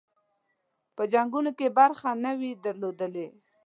[0.95, 3.27] په جنګونو کې برخه نه وي درلودلې.